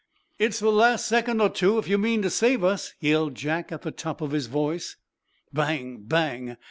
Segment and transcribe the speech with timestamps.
[0.39, 3.83] "It's the last second or two, if you mean to save us!" yelled Jack, at
[3.83, 4.95] the top of his voice.
[5.53, 5.99] Bang!
[6.07, 6.57] bang!